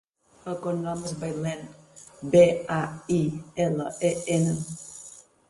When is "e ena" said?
4.11-4.59